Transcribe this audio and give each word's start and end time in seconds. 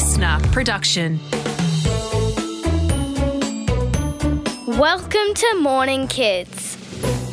LiSTNR 0.00 0.50
production. 0.50 1.20
Welcome 4.78 5.34
to 5.34 5.56
Morning 5.60 6.08
Kids. 6.08 6.78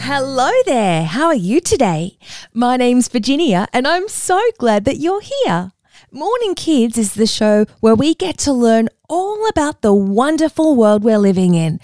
Hello 0.02 0.52
there. 0.66 1.06
How 1.06 1.28
are 1.28 1.34
you 1.34 1.62
today? 1.62 2.18
My 2.54 2.76
name's 2.76 3.08
Virginia, 3.08 3.70
and 3.72 3.88
I'm 3.88 4.10
so 4.10 4.42
glad 4.58 4.84
that 4.84 4.98
you're 4.98 5.22
here. 5.22 5.72
Morning 6.12 6.56
Kids 6.56 6.98
is 6.98 7.14
the 7.14 7.26
show 7.26 7.66
where 7.80 7.96
we 7.96 8.14
get 8.14 8.38
to 8.40 8.52
learn 8.52 8.90
all 9.08 9.48
about 9.48 9.82
the 9.82 9.94
wonderful 9.94 10.76
world 10.76 11.06
we're 11.06 11.20
living 11.20 11.56
in, 11.56 11.80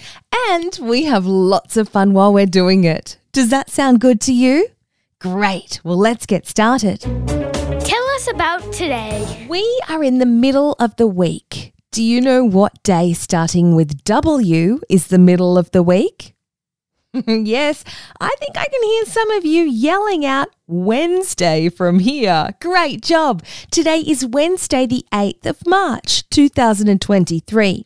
and 0.50 0.78
we 0.82 1.06
have 1.06 1.26
lots 1.26 1.78
of 1.78 1.88
fun 1.88 2.12
while 2.12 2.34
we're 2.34 2.46
doing 2.46 2.84
it. 2.84 3.18
Does 3.32 3.48
that 3.52 3.70
sound 3.70 4.02
good 4.02 4.20
to 4.20 4.34
you? 4.34 4.68
Great. 5.20 5.80
Well, 5.86 5.98
let's 5.98 6.26
get 6.26 6.46
started. 6.46 7.53
Us 8.16 8.28
about 8.30 8.72
today. 8.72 9.48
We 9.50 9.82
are 9.90 10.04
in 10.04 10.20
the 10.20 10.28
middle 10.28 10.74
of 10.74 10.96
the 10.98 11.08
week. 11.08 11.74
Do 11.92 12.04
you 12.04 12.22
know 12.22 12.44
what 12.44 12.84
day 12.84 13.12
starting 13.14 13.76
with 13.76 14.04
W 14.04 14.82
is 14.88 15.08
the 15.08 15.18
middle 15.18 15.58
of 15.58 15.72
the 15.72 15.82
week? 15.82 16.36
yes, 17.14 17.84
I 18.22 18.36
think 18.38 18.56
I 18.56 18.66
can 18.66 18.84
hear 18.84 19.06
some 19.06 19.32
of 19.32 19.46
you 19.46 19.64
yelling 19.64 20.28
out 20.28 20.50
Wednesday 20.68 21.70
from 21.70 21.98
here. 21.98 22.50
Great 22.62 23.02
job. 23.02 23.44
Today 23.72 24.00
is 24.00 24.24
Wednesday, 24.28 24.86
the 24.86 25.06
8th 25.12 25.48
of 25.48 25.66
March, 25.66 26.30
2023. 26.30 27.84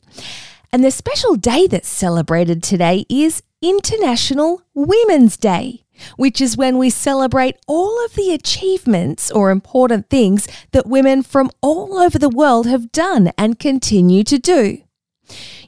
And 0.74 0.84
the 0.84 0.92
special 0.92 1.36
day 1.36 1.68
that's 1.68 1.88
celebrated 1.88 2.64
today 2.64 3.06
is 3.08 3.44
International 3.62 4.62
Women's 4.74 5.38
Day, 5.38 5.84
which 6.16 6.42
is 6.42 6.58
when 6.58 6.78
we 6.78 6.90
celebrate 6.90 7.58
all 7.68 8.04
of 8.06 8.14
the 8.14 8.34
achievements 8.34 9.32
or 9.32 9.52
important 9.52 10.10
things 10.10 10.48
that 10.72 10.88
women 10.88 11.24
from 11.24 11.52
all 11.62 11.98
over 11.98 12.18
the 12.18 12.30
world 12.30 12.68
have 12.68 12.92
done 12.92 13.32
and 13.38 13.60
continue 13.60 14.24
to 14.24 14.38
do. 14.38 14.82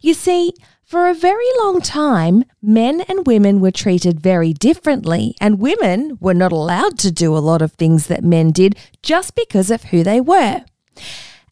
You 0.01 0.13
see, 0.13 0.53
for 0.83 1.07
a 1.07 1.13
very 1.13 1.45
long 1.59 1.81
time, 1.81 2.43
men 2.63 3.01
and 3.01 3.27
women 3.27 3.59
were 3.59 3.69
treated 3.69 4.19
very 4.19 4.53
differently, 4.53 5.35
and 5.39 5.59
women 5.59 6.17
were 6.19 6.33
not 6.33 6.51
allowed 6.51 6.97
to 6.99 7.11
do 7.11 7.37
a 7.37 7.39
lot 7.39 7.61
of 7.61 7.73
things 7.73 8.07
that 8.07 8.23
men 8.23 8.51
did 8.51 8.75
just 9.03 9.35
because 9.35 9.69
of 9.69 9.83
who 9.85 10.03
they 10.03 10.19
were. 10.19 10.65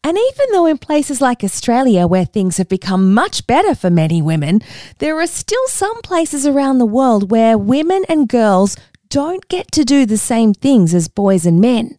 And 0.08 0.16
even 0.16 0.46
though 0.52 0.64
in 0.64 0.78
places 0.78 1.20
like 1.20 1.44
Australia, 1.44 2.06
where 2.06 2.24
things 2.24 2.56
have 2.56 2.70
become 2.70 3.12
much 3.12 3.46
better 3.46 3.74
for 3.74 3.90
many 3.90 4.22
women, 4.22 4.62
there 5.00 5.20
are 5.20 5.26
still 5.26 5.66
some 5.66 6.00
places 6.00 6.46
around 6.46 6.78
the 6.78 6.86
world 6.86 7.30
where 7.30 7.58
women 7.58 8.06
and 8.08 8.26
girls 8.26 8.74
don't 9.10 9.46
get 9.48 9.70
to 9.72 9.84
do 9.84 10.06
the 10.06 10.16
same 10.16 10.54
things 10.54 10.94
as 10.94 11.08
boys 11.08 11.44
and 11.44 11.60
men. 11.60 11.98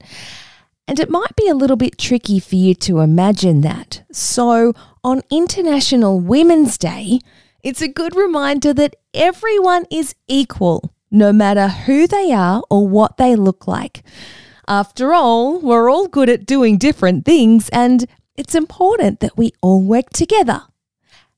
And 0.88 1.00
it 1.00 1.12
might 1.12 1.36
be 1.36 1.48
a 1.48 1.54
little 1.54 1.76
bit 1.76 2.00
tricky 2.00 2.40
for 2.40 2.56
you 2.56 2.74
to 2.74 3.02
imagine 3.02 3.62
that. 3.62 4.02
So, 4.12 4.74
on 5.04 5.22
International 5.30 6.20
Women's 6.20 6.80
Day, 6.80 7.20
it's 7.62 7.84
a 7.84 7.88
good 7.88 8.16
reminder 8.16 8.74
that 8.74 8.96
everyone 9.14 9.86
is 9.92 10.16
equal, 10.28 10.96
no 11.12 11.32
matter 11.32 11.68
who 11.68 12.08
they 12.08 12.32
are 12.32 12.64
or 12.72 12.88
what 12.88 13.18
they 13.18 13.36
look 13.36 13.68
like. 13.68 14.02
After 14.70 15.16
all, 15.16 15.60
we're 15.60 15.90
all 15.90 16.08
good 16.08 16.30
at 16.30 16.46
doing 16.46 16.78
different 16.78 17.26
things, 17.26 17.70
and 17.70 18.06
it's 18.38 18.54
important 18.54 19.20
that 19.20 19.36
we 19.36 19.52
all 19.64 19.82
work 19.82 20.12
together. 20.12 20.62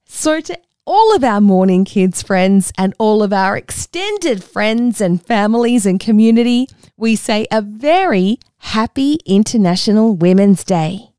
So, 0.04 0.42
to 0.42 0.60
all 0.86 1.16
of 1.16 1.24
our 1.24 1.40
morning 1.40 1.86
kids 1.86 2.22
friends 2.22 2.74
and 2.78 2.94
all 3.00 3.24
of 3.24 3.32
our 3.32 3.56
extended 3.56 4.44
friends 4.44 5.00
and 5.00 5.26
families 5.26 5.86
and 5.86 5.98
community, 5.98 6.68
we 6.98 7.16
say 7.16 7.48
a 7.54 7.62
very 7.62 8.38
happy 8.58 9.20
International 9.26 10.14
Women's 10.14 10.66
Day. 10.66 11.12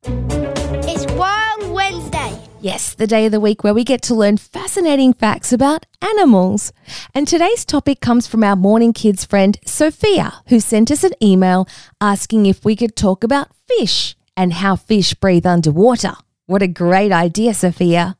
Yes, 2.63 2.93
the 2.93 3.07
day 3.07 3.25
of 3.25 3.33
the 3.33 3.41
week 3.41 3.61
where 3.61 3.73
we 3.73 3.83
get 3.83 4.01
to 4.03 4.15
learn 4.15 4.37
fascinating 4.37 5.11
facts 5.11 5.51
about 5.51 5.85
animals. 6.01 6.71
And 7.13 7.27
today's 7.27 7.65
topic 7.65 7.99
comes 7.99 8.25
from 8.25 8.41
our 8.41 8.55
morning 8.55 8.93
kids 8.93 9.25
friend 9.25 9.59
Sophia, 9.65 10.35
who 10.47 10.61
sent 10.61 10.89
us 10.89 11.03
an 11.03 11.11
email 11.21 11.67
asking 11.99 12.45
if 12.45 12.63
we 12.63 12.77
could 12.77 12.95
talk 12.95 13.21
about 13.21 13.51
fish 13.67 14.15
and 14.37 14.53
how 14.53 14.77
fish 14.77 15.13
breathe 15.13 15.45
underwater. 15.45 16.13
What 16.45 16.61
a 16.61 16.69
great 16.69 17.11
idea, 17.11 17.53
Sophia. 17.53 18.15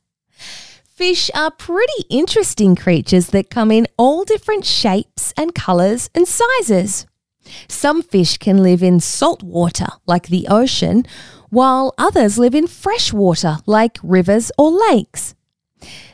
Fish 0.94 1.32
are 1.34 1.50
pretty 1.50 2.04
interesting 2.10 2.76
creatures 2.76 3.28
that 3.28 3.50
come 3.50 3.72
in 3.72 3.88
all 3.98 4.26
different 4.26 4.66
shapes 4.66 5.34
and 5.38 5.56
colours 5.56 6.10
and 6.14 6.28
sizes. 6.28 7.08
Some 7.70 8.02
fish 8.02 8.38
can 8.38 8.62
live 8.62 8.84
in 8.84 9.00
salt 9.00 9.42
water, 9.42 9.88
like 10.06 10.28
the 10.28 10.48
ocean, 10.50 11.06
while 11.54 11.94
others 11.98 12.40
live 12.40 12.56
in 12.56 12.66
fresh 12.66 13.14
water, 13.14 13.58
like 13.68 14.00
rivers 14.02 14.52
or 14.58 14.72
lakes. 14.72 15.36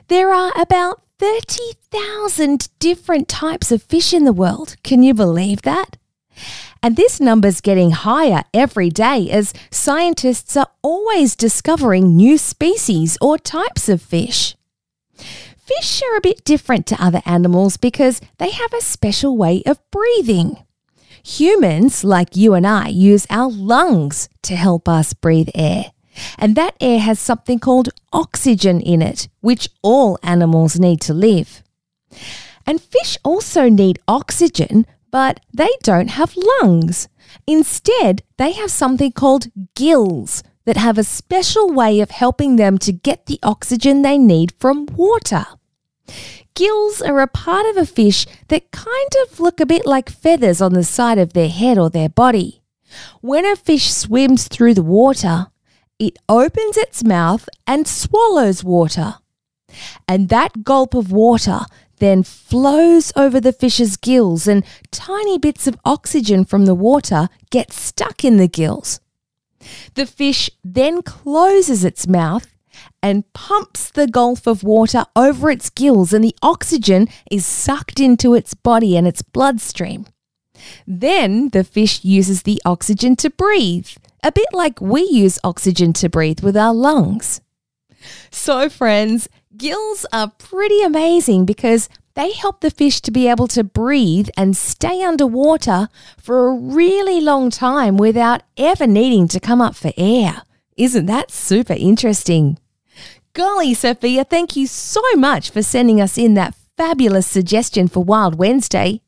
There 0.10 0.34
are 0.34 0.52
about 0.60 1.02
30,000 1.20 2.68
different 2.80 3.28
types 3.28 3.72
of 3.72 3.84
fish 3.84 4.14
in 4.14 4.26
the 4.26 4.34
world. 4.34 4.76
Can 4.84 5.02
you 5.02 5.14
believe 5.14 5.62
that? 5.62 5.98
And 6.84 6.96
this 6.96 7.20
number's 7.20 7.62
getting 7.62 7.92
higher 7.92 8.44
every 8.54 8.90
day 8.90 9.30
as 9.30 9.54
scientists 9.72 10.56
are 10.58 10.68
always 10.82 11.36
discovering 11.36 12.16
new 12.16 12.38
species 12.38 13.18
or 13.22 13.38
types 13.38 13.90
of 13.90 14.02
fish. 14.02 14.56
Fish 15.58 16.02
are 16.02 16.18
a 16.18 16.22
bit 16.22 16.44
different 16.44 16.86
to 16.88 17.04
other 17.04 17.22
animals 17.26 17.78
because 17.78 18.22
they 18.40 18.50
have 18.50 18.74
a 18.74 18.82
special 18.82 19.38
way 19.38 19.62
of 19.66 19.80
breathing. 19.92 20.58
Humans, 21.38 22.04
like 22.04 22.36
you 22.36 22.56
and 22.56 22.66
I, 22.66 22.88
use 22.88 23.28
our 23.30 23.52
lungs 23.52 24.30
to 24.42 24.56
help 24.56 24.90
us 24.90 25.14
breathe 25.14 25.50
air. 25.54 25.92
And 26.40 26.56
that 26.56 26.76
air 26.82 27.00
has 27.00 27.20
something 27.20 27.60
called 27.60 27.90
oxygen 28.12 28.82
in 28.82 29.04
it, 29.04 29.30
which 29.40 29.70
all 29.84 30.18
animals 30.24 30.80
need 30.80 31.02
to 31.02 31.14
live. 31.14 31.62
And 32.66 32.82
fish 32.82 33.16
also 33.24 33.70
need 33.70 34.00
oxygen, 34.08 34.88
but 35.12 35.40
they 35.54 35.70
don't 35.84 36.10
have 36.10 36.36
lungs. 36.62 37.08
Instead, 37.46 38.24
they 38.38 38.54
have 38.54 38.72
something 38.72 39.12
called 39.12 39.52
gills 39.76 40.42
that 40.66 40.78
have 40.78 40.98
a 40.98 41.04
special 41.04 41.72
way 41.72 42.00
of 42.00 42.10
helping 42.10 42.56
them 42.56 42.80
to 42.80 42.92
get 42.92 43.28
the 43.28 43.40
oxygen 43.44 44.02
they 44.02 44.18
need 44.18 44.52
from 44.60 44.88
water. 44.88 45.46
Gills 46.60 47.02
are 47.02 47.22
a 47.22 47.28
part 47.28 47.66
of 47.68 47.78
a 47.78 47.86
fish 47.86 48.26
that 48.50 48.70
kind 48.72 49.12
of 49.24 49.40
look 49.40 49.62
a 49.62 49.66
bit 49.66 49.86
like 49.86 50.10
feathers 50.10 50.60
on 50.60 50.74
the 50.74 50.84
side 50.84 51.18
of 51.18 51.32
their 51.32 51.48
head 51.48 51.78
or 51.78 51.90
their 51.90 52.10
body. 52.10 52.62
When 53.22 53.46
a 53.46 53.56
fish 53.56 53.94
swims 53.94 54.50
through 54.50 54.74
the 54.74 54.84
water, 54.84 55.48
it 56.00 56.18
opens 56.28 56.76
its 56.76 57.02
mouth 57.02 57.48
and 57.66 57.88
swallows 57.88 58.62
water. 58.62 59.16
And 60.06 60.28
that 60.28 60.66
gulp 60.66 60.94
of 60.94 61.14
water 61.14 61.62
then 62.00 62.24
flows 62.24 63.14
over 63.16 63.40
the 63.40 63.54
fish's 63.54 63.96
gills, 63.96 64.46
and 64.46 64.66
tiny 64.92 65.38
bits 65.38 65.66
of 65.66 65.80
oxygen 65.86 66.44
from 66.44 66.66
the 66.66 66.76
water 66.76 67.30
get 67.52 67.72
stuck 67.72 68.26
in 68.26 68.36
the 68.36 68.50
gills. 68.50 69.00
The 69.94 70.06
fish 70.06 70.50
then 70.66 71.04
closes 71.04 71.86
its 71.86 72.06
mouth 72.06 72.48
and 73.02 73.32
pumps 73.34 73.90
the 73.90 74.08
gulf 74.08 74.48
of 74.48 74.64
water 74.64 75.06
over 75.16 75.50
its 75.50 75.70
gills, 75.70 76.14
and 76.14 76.24
the 76.24 76.36
oxygen 76.42 77.08
is 77.32 77.46
sucked 77.46 78.00
into 78.00 78.34
its 78.34 78.54
body 78.54 78.98
and 78.98 79.08
its 79.08 79.22
bloodstream. 79.22 80.06
Then 80.86 81.50
the 81.50 81.64
fish 81.64 82.04
uses 82.04 82.44
the 82.44 82.62
oxygen 82.66 83.16
to 83.18 83.30
breathe, 83.30 83.90
a 84.24 84.32
bit 84.32 84.48
like 84.52 84.82
we 84.82 85.02
use 85.04 85.40
oxygen 85.44 85.94
to 85.94 86.10
breathe 86.10 86.42
with 86.42 86.58
our 86.58 86.74
lungs. 86.74 87.42
So, 88.32 88.70
friends, 88.70 89.30
gills 89.56 90.06
are 90.12 90.32
pretty 90.38 90.82
amazing 90.82 91.46
because 91.46 91.90
they 92.16 92.32
help 92.32 92.62
the 92.62 92.72
fish 92.72 93.02
to 93.02 93.12
be 93.12 93.28
able 93.28 93.48
to 93.48 93.64
breathe 93.64 94.30
and 94.36 94.58
stay 94.58 95.02
underwater 95.04 95.88
for 96.18 96.48
a 96.48 96.54
really 96.56 97.22
long 97.22 97.50
time 97.50 97.98
without 97.98 98.44
ever 98.58 98.88
needing 98.88 99.28
to 99.30 99.40
come 99.40 99.62
up 99.62 99.76
for 99.76 99.92
air. 99.96 100.42
Isn't 100.76 101.06
that 101.06 101.32
super 101.32 101.74
interesting? 101.74 102.58
Golly, 103.34 103.74
Sophia, 103.74 104.24
thank 104.24 104.56
you 104.56 104.68
so 104.68 105.02
much 105.16 105.52
for 105.52 105.62
sending 105.62 106.02
us 106.02 106.18
in 106.18 106.34
that 106.34 106.56
fabulous 106.78 107.28
suggestion 107.28 107.88
for 107.88 108.04
Wild 108.04 108.36
Wednesday. 108.36 109.02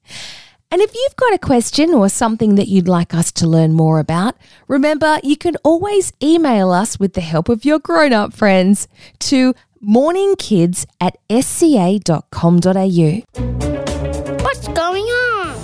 And 0.69 0.81
if 0.81 0.93
you've 0.93 1.15
got 1.17 1.33
a 1.33 1.39
question 1.39 1.93
or 1.93 2.07
something 2.07 2.55
that 2.55 2.67
you'd 2.67 2.87
like 2.87 3.13
us 3.13 3.31
to 3.33 3.47
learn 3.47 3.73
more 3.73 3.99
about, 3.99 4.35
remember 4.67 5.19
you 5.23 5.35
can 5.35 5.55
always 5.63 6.13
email 6.23 6.71
us 6.71 6.99
with 6.99 7.13
the 7.13 7.21
help 7.21 7.49
of 7.49 7.65
your 7.65 7.79
grown 7.79 8.13
up 8.13 8.33
friends 8.33 8.87
to 9.19 9.53
morningkids 9.83 10.85
at 11.01 11.17
sca.com.au. 11.29 12.01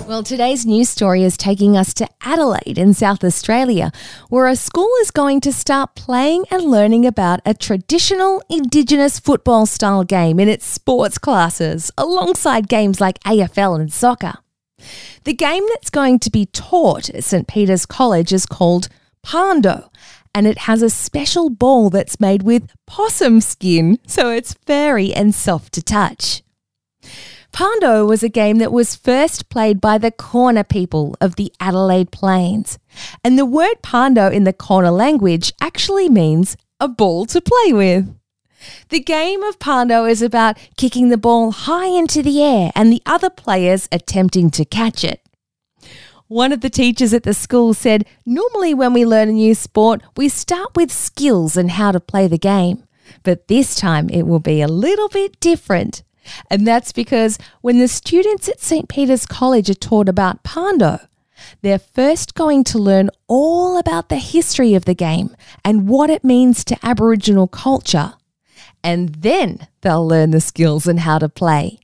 Well, 0.08 0.22
today's 0.22 0.64
news 0.64 0.88
story 0.88 1.22
is 1.22 1.36
taking 1.36 1.76
us 1.76 1.92
to 1.92 2.08
Adelaide 2.22 2.78
in 2.78 2.94
South 2.94 3.22
Australia, 3.22 3.92
where 4.30 4.46
a 4.46 4.56
school 4.56 4.88
is 5.02 5.10
going 5.10 5.42
to 5.42 5.52
start 5.52 5.94
playing 5.94 6.46
and 6.50 6.62
learning 6.62 7.04
about 7.04 7.40
a 7.44 7.52
traditional 7.52 8.42
Indigenous 8.48 9.18
football 9.18 9.66
style 9.66 10.04
game 10.04 10.40
in 10.40 10.48
its 10.48 10.64
sports 10.64 11.18
classes, 11.18 11.90
alongside 11.98 12.70
games 12.70 13.02
like 13.02 13.22
AFL 13.24 13.78
and 13.78 13.92
soccer. 13.92 14.36
The 15.24 15.34
game 15.34 15.66
that's 15.68 15.90
going 15.90 16.20
to 16.20 16.30
be 16.30 16.46
taught 16.46 17.10
at 17.10 17.22
St 17.22 17.46
Peter's 17.46 17.84
College 17.84 18.32
is 18.32 18.46
called 18.46 18.88
Pando, 19.22 19.90
and 20.34 20.46
it 20.46 20.60
has 20.60 20.80
a 20.80 20.88
special 20.88 21.50
ball 21.50 21.90
that's 21.90 22.18
made 22.18 22.44
with 22.44 22.72
possum 22.86 23.42
skin, 23.42 23.98
so 24.06 24.30
it's 24.30 24.54
furry 24.66 25.12
and 25.12 25.34
soft 25.34 25.74
to 25.74 25.82
touch. 25.82 26.42
Pando 27.58 28.06
was 28.06 28.22
a 28.22 28.28
game 28.28 28.58
that 28.58 28.70
was 28.70 28.94
first 28.94 29.48
played 29.48 29.80
by 29.80 29.98
the 29.98 30.12
Kaurna 30.12 30.62
people 30.62 31.16
of 31.20 31.34
the 31.34 31.52
Adelaide 31.58 32.12
Plains. 32.12 32.78
And 33.24 33.36
the 33.36 33.44
word 33.44 33.82
Pando 33.82 34.28
in 34.28 34.44
the 34.44 34.52
Kaurna 34.52 34.96
language 34.96 35.52
actually 35.60 36.08
means 36.08 36.56
a 36.78 36.86
ball 36.86 37.26
to 37.26 37.40
play 37.40 37.72
with. 37.72 38.14
The 38.90 39.00
game 39.00 39.42
of 39.42 39.58
Pando 39.58 40.04
is 40.04 40.22
about 40.22 40.56
kicking 40.76 41.08
the 41.08 41.18
ball 41.18 41.50
high 41.50 41.88
into 41.88 42.22
the 42.22 42.40
air 42.40 42.70
and 42.76 42.92
the 42.92 43.02
other 43.04 43.28
players 43.28 43.88
attempting 43.90 44.50
to 44.50 44.64
catch 44.64 45.02
it. 45.02 45.20
One 46.28 46.52
of 46.52 46.60
the 46.60 46.70
teachers 46.70 47.12
at 47.12 47.24
the 47.24 47.34
school 47.34 47.74
said, 47.74 48.06
Normally, 48.24 48.72
when 48.72 48.92
we 48.92 49.04
learn 49.04 49.30
a 49.30 49.32
new 49.32 49.56
sport, 49.56 50.00
we 50.16 50.28
start 50.28 50.76
with 50.76 50.92
skills 50.92 51.56
and 51.56 51.72
how 51.72 51.90
to 51.90 51.98
play 51.98 52.28
the 52.28 52.38
game. 52.38 52.84
But 53.24 53.48
this 53.48 53.74
time 53.74 54.08
it 54.10 54.28
will 54.28 54.38
be 54.38 54.62
a 54.62 54.68
little 54.68 55.08
bit 55.08 55.40
different. 55.40 56.04
And 56.50 56.66
that's 56.66 56.92
because 56.92 57.38
when 57.60 57.78
the 57.78 57.88
students 57.88 58.48
at 58.48 58.60
St. 58.60 58.88
Peter's 58.88 59.26
College 59.26 59.70
are 59.70 59.74
taught 59.74 60.08
about 60.08 60.42
Pando, 60.42 61.00
they're 61.62 61.78
first 61.78 62.34
going 62.34 62.64
to 62.64 62.78
learn 62.78 63.10
all 63.26 63.78
about 63.78 64.08
the 64.08 64.16
history 64.16 64.74
of 64.74 64.84
the 64.84 64.94
game 64.94 65.36
and 65.64 65.88
what 65.88 66.10
it 66.10 66.24
means 66.24 66.64
to 66.64 66.78
Aboriginal 66.82 67.46
culture. 67.46 68.14
And 68.82 69.10
then 69.16 69.66
they'll 69.80 70.06
learn 70.06 70.30
the 70.30 70.40
skills 70.40 70.86
and 70.86 71.00
how 71.00 71.18
to 71.18 71.28
play. 71.28 71.78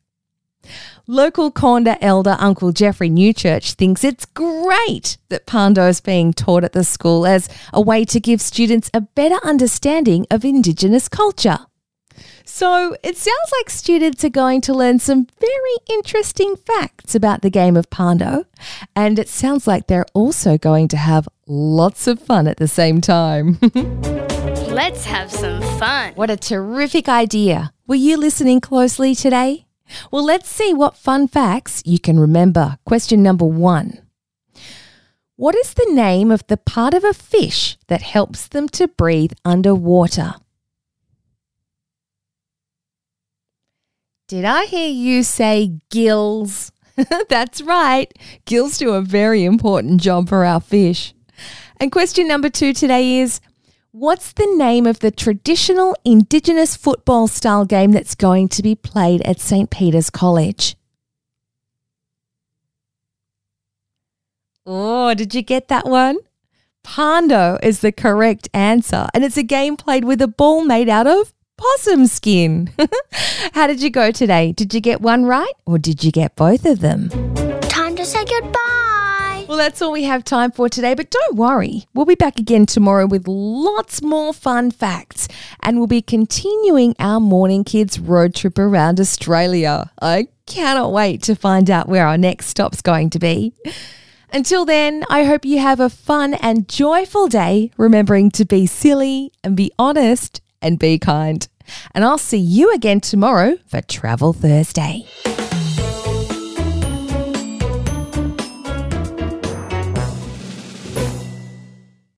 Local 1.06 1.52
Kaurna 1.52 1.98
elder 2.00 2.36
Uncle 2.38 2.72
Jeffrey 2.72 3.10
Newchurch 3.10 3.74
thinks 3.74 4.04
it's 4.04 4.24
great 4.24 5.18
that 5.28 5.44
Pando 5.44 5.86
is 5.86 6.00
being 6.00 6.32
taught 6.32 6.64
at 6.64 6.72
the 6.72 6.84
school 6.84 7.26
as 7.26 7.48
a 7.74 7.80
way 7.80 8.06
to 8.06 8.18
give 8.18 8.40
students 8.40 8.90
a 8.94 9.02
better 9.02 9.36
understanding 9.44 10.26
of 10.30 10.44
Indigenous 10.44 11.08
culture. 11.08 11.58
So 12.44 12.96
it 13.02 13.16
sounds 13.16 13.52
like 13.58 13.70
students 13.70 14.24
are 14.24 14.30
going 14.30 14.60
to 14.62 14.74
learn 14.74 14.98
some 14.98 15.26
very 15.40 15.76
interesting 15.88 16.56
facts 16.56 17.14
about 17.14 17.42
the 17.42 17.50
game 17.50 17.76
of 17.76 17.90
Pando, 17.90 18.44
and 18.94 19.18
it 19.18 19.28
sounds 19.28 19.66
like 19.66 19.86
they're 19.86 20.06
also 20.14 20.56
going 20.58 20.88
to 20.88 20.96
have 20.96 21.28
lots 21.46 22.06
of 22.06 22.20
fun 22.20 22.46
at 22.46 22.58
the 22.58 22.68
same 22.68 23.00
time. 23.00 23.58
Let's 24.74 25.04
have 25.04 25.30
some 25.30 25.62
fun. 25.78 26.14
what 26.14 26.30
a 26.30 26.36
terrific 26.36 27.08
idea! 27.08 27.72
Were 27.86 27.94
you 27.94 28.16
listening 28.16 28.60
closely 28.60 29.14
today? 29.14 29.66
Well, 30.10 30.24
let's 30.24 30.48
see 30.48 30.72
what 30.72 30.96
fun 30.96 31.28
facts 31.28 31.82
you 31.84 31.98
can 31.98 32.18
remember. 32.18 32.78
Question 32.84 33.22
number 33.22 33.44
one. 33.44 34.00
What 35.36 35.54
is 35.54 35.74
the 35.74 35.90
name 35.90 36.30
of 36.30 36.46
the 36.46 36.56
part 36.56 36.94
of 36.94 37.04
a 37.04 37.12
fish 37.12 37.76
that 37.88 38.02
helps 38.02 38.46
them 38.46 38.68
to 38.70 38.88
breathe 38.88 39.32
underwater? 39.44 40.34
Did 44.26 44.46
I 44.46 44.64
hear 44.64 44.88
you 44.88 45.22
say 45.22 45.80
gills? 45.90 46.72
That's 47.28 47.60
right. 47.60 48.10
Gills 48.46 48.78
do 48.78 48.94
a 48.94 49.02
very 49.02 49.44
important 49.44 50.00
job 50.00 50.30
for 50.30 50.46
our 50.46 50.60
fish. 50.60 51.14
And 51.78 51.92
question 51.92 52.26
number 52.26 52.48
two 52.48 52.72
today 52.72 53.18
is 53.18 53.40
What's 53.90 54.32
the 54.32 54.46
name 54.56 54.86
of 54.86 55.00
the 55.00 55.10
traditional 55.10 55.94
Indigenous 56.06 56.74
football 56.74 57.28
style 57.28 57.66
game 57.66 57.92
that's 57.92 58.14
going 58.14 58.48
to 58.48 58.62
be 58.62 58.74
played 58.74 59.20
at 59.22 59.40
St. 59.40 59.68
Peter's 59.68 60.08
College? 60.08 60.74
Oh, 64.64 65.12
did 65.12 65.34
you 65.34 65.42
get 65.42 65.68
that 65.68 65.86
one? 65.86 66.16
Pando 66.82 67.58
is 67.62 67.80
the 67.80 67.92
correct 67.92 68.48
answer, 68.54 69.06
and 69.12 69.22
it's 69.22 69.36
a 69.36 69.42
game 69.42 69.76
played 69.76 70.04
with 70.04 70.22
a 70.22 70.28
ball 70.28 70.64
made 70.64 70.88
out 70.88 71.06
of 71.06 71.33
possum 71.56 72.06
skin. 72.06 72.70
How 73.52 73.66
did 73.66 73.82
you 73.82 73.90
go 73.90 74.10
today? 74.10 74.52
Did 74.52 74.74
you 74.74 74.80
get 74.80 75.00
one 75.00 75.24
right, 75.24 75.52
or 75.66 75.78
did 75.78 76.04
you 76.04 76.10
get 76.10 76.36
both 76.36 76.64
of 76.64 76.80
them? 76.80 77.08
Time 77.62 77.96
to 77.96 78.04
say 78.04 78.24
goodbye. 78.24 79.44
Well, 79.48 79.58
that's 79.58 79.82
all 79.82 79.92
we 79.92 80.04
have 80.04 80.24
time 80.24 80.50
for 80.50 80.68
today, 80.68 80.94
but 80.94 81.10
don't 81.10 81.36
worry. 81.36 81.84
We'll 81.92 82.06
be 82.06 82.14
back 82.14 82.38
again 82.38 82.66
tomorrow 82.66 83.06
with 83.06 83.28
lots 83.28 84.02
more 84.02 84.32
fun 84.32 84.70
facts, 84.70 85.28
and 85.60 85.76
we'll 85.76 85.86
be 85.86 86.02
continuing 86.02 86.94
our 86.98 87.20
Morning 87.20 87.62
Kids 87.62 87.98
road 87.98 88.34
trip 88.34 88.58
around 88.58 88.98
Australia. 88.98 89.90
I 90.00 90.28
cannot 90.46 90.92
wait 90.92 91.22
to 91.24 91.34
find 91.34 91.70
out 91.70 91.88
where 91.88 92.06
our 92.06 92.18
next 92.18 92.46
stop's 92.46 92.82
going 92.82 93.10
to 93.10 93.18
be. 93.18 93.52
Until 94.32 94.64
then, 94.64 95.04
I 95.08 95.24
hope 95.24 95.44
you 95.44 95.60
have 95.60 95.78
a 95.78 95.90
fun 95.90 96.34
and 96.34 96.68
joyful 96.68 97.28
day, 97.28 97.70
remembering 97.76 98.30
to 98.32 98.44
be 98.44 98.66
silly 98.66 99.30
and 99.44 99.56
be 99.56 99.70
honest 99.78 100.40
and 100.64 100.78
be 100.78 100.98
kind. 100.98 101.46
And 101.94 102.04
I'll 102.04 102.18
see 102.18 102.38
you 102.38 102.72
again 102.72 103.00
tomorrow 103.00 103.58
for 103.66 103.80
Travel 103.82 104.32
Thursday. 104.32 105.06